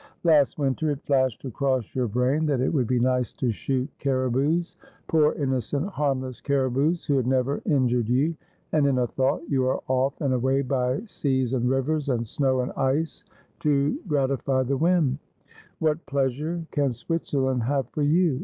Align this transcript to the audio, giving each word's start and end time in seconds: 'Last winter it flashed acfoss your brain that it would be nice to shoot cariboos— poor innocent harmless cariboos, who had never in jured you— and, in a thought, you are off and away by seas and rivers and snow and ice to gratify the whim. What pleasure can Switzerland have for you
'Last 0.23 0.57
winter 0.57 0.89
it 0.89 1.03
flashed 1.03 1.43
acfoss 1.43 1.93
your 1.93 2.07
brain 2.07 2.47
that 2.47 2.59
it 2.59 2.73
would 2.73 2.87
be 2.87 2.97
nice 2.99 3.33
to 3.33 3.51
shoot 3.51 3.87
cariboos— 3.99 4.75
poor 5.07 5.33
innocent 5.33 5.89
harmless 5.89 6.41
cariboos, 6.41 7.05
who 7.05 7.17
had 7.17 7.27
never 7.27 7.57
in 7.65 7.87
jured 7.87 8.09
you— 8.09 8.35
and, 8.71 8.87
in 8.87 8.97
a 8.97 9.05
thought, 9.05 9.43
you 9.47 9.67
are 9.67 9.79
off 9.87 10.19
and 10.19 10.33
away 10.33 10.63
by 10.63 11.01
seas 11.05 11.53
and 11.53 11.69
rivers 11.69 12.09
and 12.09 12.25
snow 12.25 12.61
and 12.61 12.71
ice 12.71 13.23
to 13.59 13.99
gratify 14.07 14.63
the 14.63 14.75
whim. 14.75 15.19
What 15.77 16.03
pleasure 16.07 16.65
can 16.71 16.93
Switzerland 16.93 17.61
have 17.61 17.87
for 17.91 18.01
you 18.01 18.39